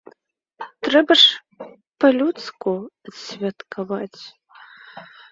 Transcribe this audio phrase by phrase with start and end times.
[0.85, 1.67] Трэба ж
[2.03, 2.73] па-людску
[3.11, 4.21] адсвяткаваць.